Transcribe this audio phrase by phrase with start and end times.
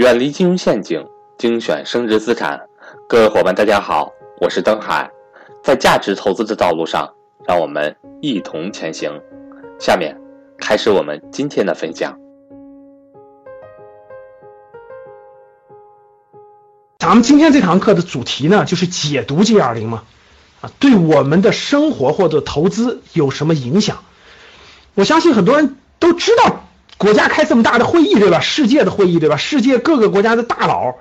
[0.00, 2.58] 远离金融陷阱，精选升值资产。
[3.06, 5.10] 各位伙伴，大家好，我是登海。
[5.62, 7.12] 在价值投资的道路上，
[7.46, 9.12] 让我们一同前行。
[9.78, 10.18] 下面
[10.56, 12.18] 开始我们今天的分享。
[16.98, 20.04] 咱们今天这堂课的主题呢，就是解读 G 二零嘛，
[20.62, 24.02] 啊，对我们的生活或者投资有什么影响？
[24.94, 26.64] 我相信很多人都知道。
[27.00, 28.40] 国家开这么大的会议，对吧？
[28.40, 29.38] 世界的会议，对吧？
[29.38, 30.96] 世界各个国家的大佬，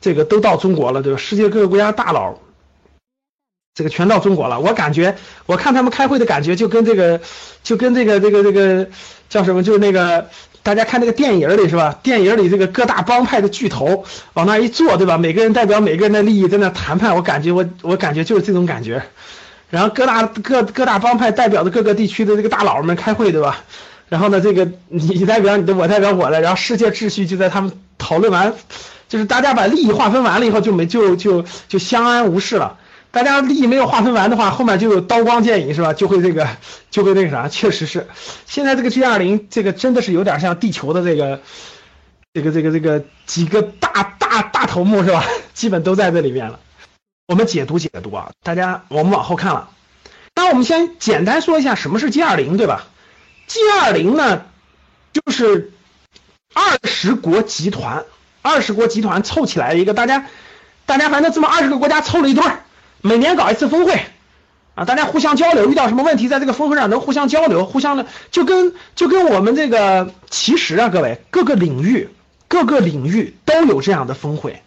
[0.00, 1.18] 这个都到中国了，对吧？
[1.18, 2.38] 世界各个国家大佬，
[3.74, 4.60] 这个全到中国了。
[4.60, 7.20] 我感觉，我看他们开会的感觉，就跟这个，
[7.64, 8.86] 就跟这个，这个，这个
[9.28, 9.64] 叫什么？
[9.64, 10.30] 就是那个
[10.62, 11.98] 大家看那个电影里是吧？
[12.04, 15.18] 电影里这个各大帮派的巨头往那一坐，对吧？
[15.18, 17.16] 每个人代表每个人的利益在那谈判。
[17.16, 19.02] 我感觉，我我感觉就是这种感觉。
[19.70, 23.64] 然后各大各各大帮派代表的各个地区的这个大佬们开会，对吧？
[24.08, 28.54] 然后呢，这个你代表你的，我代表我的，然后世界秩序就在他们讨论完，
[29.08, 32.78] 就是大家把利益划分完了以后，就没就就就相安无事了。
[33.10, 35.94] 大家利益没有划分完的话，后面就有刀光剑影，是吧？
[35.94, 36.46] 就会这个
[36.90, 38.06] 就会那个啥，确实是。
[38.44, 41.40] 现在这个 G 二零这个真的是有点像地球的这个
[42.34, 45.24] 这个这个这个几个大大大头目是吧？
[45.54, 46.60] 基本都在这里面了。
[47.26, 49.70] 我们解读解读啊，大家我们往后看了。
[50.34, 52.86] 那我们先简单说一下什么是 G 二零，对吧
[53.46, 54.44] ？G 二零呢，
[55.12, 55.72] 就是
[56.54, 58.04] 二十国集团，
[58.42, 60.26] 二十国集团凑起来一个，大家，
[60.84, 62.60] 大家反正这么二十个国家凑了一堆儿，
[63.00, 64.00] 每年搞一次峰会，
[64.74, 72.08] 啊，大家互相交流，遇到什么问题，在这个峰会上能互相交流，互相的就跟就跟我们这个其实啊，各位各个领域
[72.48, 74.62] 各个领域都有这样的峰会。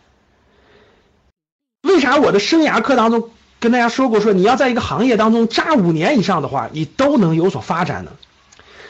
[1.82, 8.12] 为啥我的生涯课当中跟大家说过，说你要在一个行业当中扎五年以上的话，你都能有所发展呢？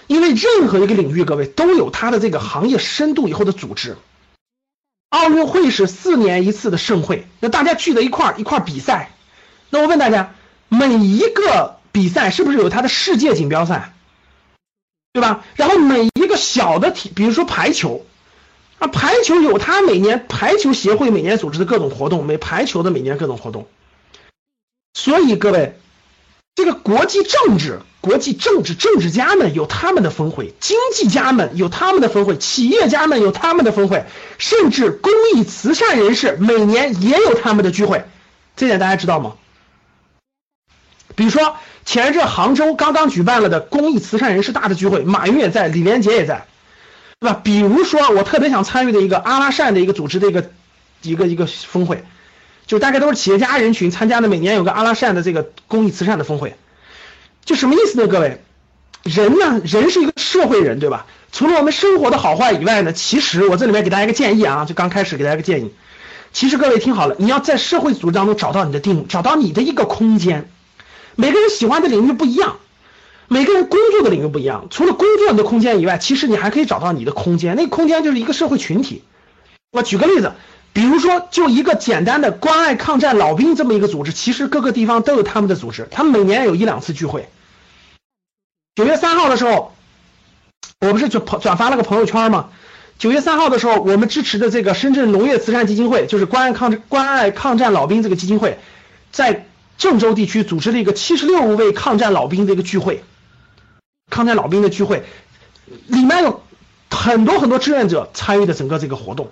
[0.09, 3.95] 因为任何一个领域，各位都有它的这个行业深度以后的组织。
[5.09, 9.11] 奥运会是四年一次的盛会，那大家聚在一块儿一块儿比赛。
[9.69, 10.33] 那我问大家，
[10.67, 13.93] 每一个比赛是不是有它的世界锦标赛，
[15.13, 15.45] 对吧？
[15.55, 18.03] 然后每一个小的体，比如说排球，
[18.79, 23.67] 啊，排球有它每年排球协会每年组织的各种活动，每排球的每年各种活动。
[24.95, 25.79] 所以各位。
[26.55, 34.05] 这个国际政治、国际政治政治家们有他们的峰会，经济家们有他们的峰会，企业家们有他们的峰会，
[34.37, 38.05] 甚至公益慈善人士每年也有他们的聚会，
[38.55, 39.33] 这点大家知道吗？
[41.15, 46.45] 比如说前一阵杭州刚刚举办了的公益慈善人士大的聚会，马云也在，李连杰也在，
[47.19, 47.41] 对吧？
[47.43, 50.49] 比如说我特别想参与的一个阿拉善的一个组织的一个
[51.01, 52.05] 一个一个峰会。
[52.65, 56.55] 就大概都是企业家人群参加的，每年有个阿拉善的这个公益慈善的峰会，
[57.49, 58.07] 就什么意思呢？
[58.07, 58.43] 各位，
[59.01, 61.07] 人呢，人是一个社会人，对吧？
[61.31, 65.71] 除了我们生活的好坏以外呢，其实我这里面给大家一个建议啊，就刚开始给大家一个建议，
[66.31, 70.47] 其实各位听好了，你要在社会组织当中找到你的定，找到你的一个空间。
[71.15, 72.57] 每个人喜欢的领域不一样，
[73.27, 79.01] 每个人工作的领域不一样，除了工作的空间以外，其实你还可以找到你的空间，那个空间就是一个社会群体。
[79.71, 80.33] 我举个例子。
[80.71, 87.27] 比如说，就一个简单的关爱抗战老兵这么一个组织，其实各个地方都有他们的组织，他们每年有一两次聚会。
[88.79, 89.73] 九月三号的时候，
[90.79, 92.49] 我不是转转发了个朋友圈吗？
[92.97, 98.57] 九月三号的时候，我们支持的这个深圳农业慈善基金会，就是关爱抗关爱抗战老兵这个基金会，
[99.11, 99.45] 在
[99.77, 103.03] 郑州地区组织了一个七十六位抗战老兵的一个聚会。
[104.09, 105.03] 抗战老兵的聚会，
[105.87, 106.41] 里面有
[106.89, 109.29] 很多很多志愿者参与的整个这个活动。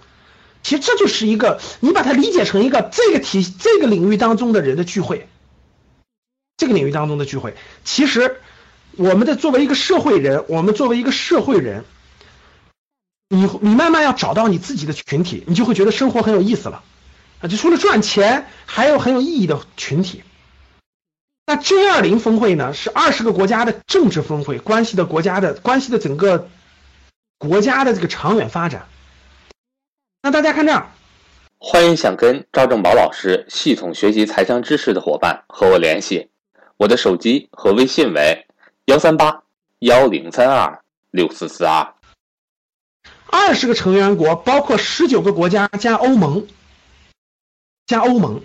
[0.61, 5.29] 其实这就是一个，你把它理解成一个这个体这个领域当中的人的聚会，
[6.57, 7.55] 这个领域当中的聚会。
[7.85, 8.41] 其实，
[8.97, 11.85] 我们的作为一个社会人，我们作为一个社会人，
[13.29, 16.83] 你你慢慢要找到你自己的群体，你就会觉得生活很有意思了
[17.41, 17.47] 啊！
[17.47, 20.23] 就除了赚钱，还有很有意义的群体。
[21.45, 26.49] 那 G 二零峰会呢，是二十个国家的政治峰会，关系的国家的关系的整个
[27.37, 28.87] 国家的这个长远发展。
[30.23, 30.89] 那大家看这儿，
[31.59, 36.29] 欢迎想跟赵正宝老师系统学习财商知识的伙伴和我联系，
[36.77, 38.46] 我的手机和微信为
[38.87, 39.43] 幺三八
[39.79, 40.79] 幺零三二
[41.11, 41.93] 六四四二。
[43.29, 46.47] 二十个成员国包括十九个国家加欧盟，
[47.85, 48.41] 加欧盟。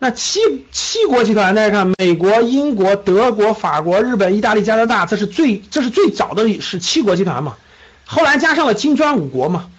[0.00, 0.40] 那七
[0.72, 7.56] 七国集团，大家看，美国、英国、德国、法国、日本、意大利、加拿大，这是最这是最早的是七国集团嘛？
[8.04, 9.70] 后来加上了金砖五国嘛？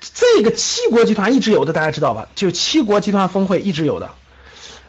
[0.00, 2.28] 这个七国集团一直有的，大家知道吧？
[2.34, 4.10] 就七国集团峰会一直有的。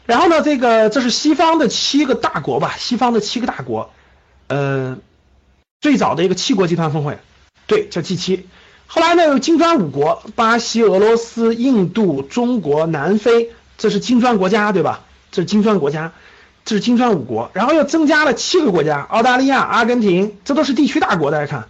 [0.05, 2.75] 然后呢，这个这是西方的七个大国吧？
[2.77, 3.93] 西方的七个大国，
[4.49, 4.97] 呃，
[5.79, 7.19] 最早的一个七国集团峰会，
[7.67, 8.47] 对，叫 G 七。
[8.87, 15.01] 后来呢，有金砖五国：巴西、俄罗斯、印度、中国、南非，这是金砖国家，对吧？
[15.31, 16.11] 这是金砖国家，
[16.65, 17.51] 这是金砖五国。
[17.53, 21.29] 然后又增加了七个国家：澳大利亚、阿根廷，这都是地区大国。
[21.29, 21.67] 大家看，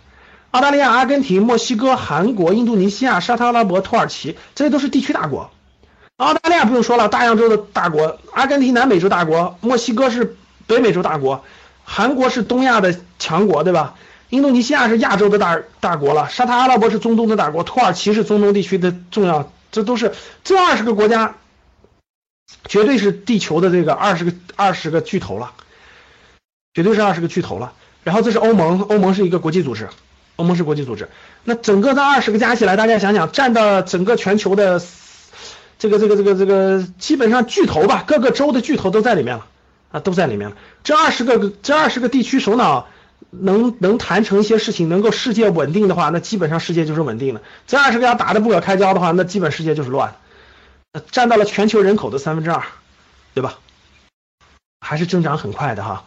[0.52, 5.52] 澳大利亚、阿根廷、墨西哥、韩国、印度尼西亚、沙特阿拉伯、土耳其，这些都是地区大国。
[6.16, 10.38] 澳大利亚不用说了，大洋洲的大国；阿根廷南美洲大国；墨西哥是
[10.68, 11.42] 北美洲大国；
[11.92, 13.96] 韩国是东亚的强国，对吧？
[14.30, 20.14] 印度尼西亚是亚洲的大大国了，沙特阿拉伯是中东的大国，土耳其是中东地区的重要，这都是
[20.44, 21.36] 这二十个国家，
[22.68, 25.54] 绝对是地球的这个二十个二十个巨头了，
[26.76, 27.74] 绝对是二十个巨头了。
[28.04, 29.90] 然后这是欧盟，欧盟是一个国际组织，
[30.36, 31.10] 欧盟是国际组织。
[31.44, 34.80] 那整个这二十个加起来，大家想想，占到整个全球的
[35.80, 39.48] 这个这个这个这个基本上巨头吧，各个州的巨头都在里面了
[39.92, 40.56] 啊，都在里面了。
[40.84, 42.88] 这二十个这二十个地区首脑。
[43.32, 47.42] 能能谈成一些事情，能够世界稳定的话，那基本上世界就是稳定的。
[47.68, 50.16] 这二十个要打的不可开交的话，那基本世界就是乱，
[51.12, 52.64] 占到了全球人口的三分之二，
[53.36, 53.60] 对吧？
[54.80, 56.06] 还是增长很快的哈。